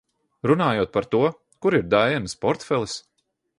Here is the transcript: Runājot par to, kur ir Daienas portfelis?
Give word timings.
Runājot 0.51 0.89
par 0.95 1.07
to, 1.11 1.19
kur 1.65 1.79
ir 1.81 1.85
Daienas 1.93 2.37
portfelis? 2.47 2.99